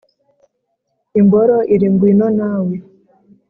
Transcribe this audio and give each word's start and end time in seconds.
imboro 1.19 1.57
iri 1.73 1.87
ngwino 1.93 2.27
nawe 2.39 2.75